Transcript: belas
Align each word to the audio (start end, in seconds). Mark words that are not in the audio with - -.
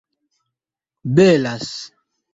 belas 1.15 1.69